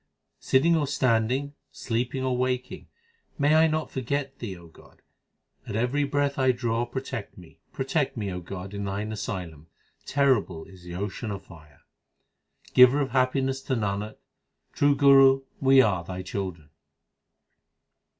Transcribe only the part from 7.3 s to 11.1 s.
me, protect me, O God, in Thine asylum! terrible is the